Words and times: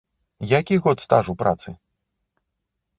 Які 0.59 0.77
год 0.87 1.05
стажу 1.05 1.37
працы? 1.45 1.77